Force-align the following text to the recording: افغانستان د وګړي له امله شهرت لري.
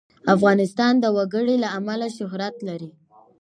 افغانستان 0.35 0.93
د 0.99 1.05
وګړي 1.17 1.55
له 1.63 1.69
امله 1.79 2.07
شهرت 2.17 2.55
لري. 2.67 2.89